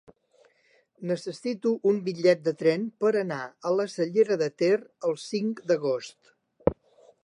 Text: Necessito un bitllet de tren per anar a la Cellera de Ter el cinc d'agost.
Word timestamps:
Necessito 1.11 1.73
un 1.91 1.99
bitllet 2.09 2.41
de 2.47 2.55
tren 2.63 2.89
per 3.05 3.13
anar 3.23 3.39
a 3.71 3.77
la 3.77 3.89
Cellera 3.99 4.41
de 4.47 4.51
Ter 4.63 4.75
el 5.11 5.19
cinc 5.29 5.67
d'agost. 5.73 6.39